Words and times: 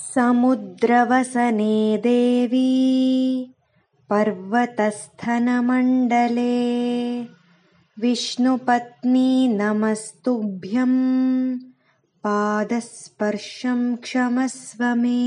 समुद्रवसने 0.00 1.74
देवी 2.04 2.70
पर्वतस्थनमण्डले 4.10 6.60
विष्णुपत्नी 8.04 9.24
नमस्तुभ्यं 9.58 10.94
पादस्पर्शं 12.26 13.84
क्षमस्व 14.06 14.84
मे 15.04 15.20